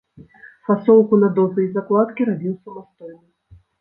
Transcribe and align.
Фасоўку 0.69 1.19
на 1.23 1.29
дозы 1.39 1.61
і 1.67 1.69
закладкі 1.75 2.21
рабіў 2.31 2.59
самастойна. 2.63 3.19